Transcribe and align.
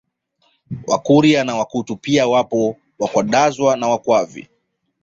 Wakuria 0.87 1.43
na 1.43 1.55
Wakutu 1.55 1.95
pia 1.95 2.27
wapo 2.27 2.75
Wakwadza 2.99 3.75
na 3.75 3.87
Wakwavi 3.87 4.49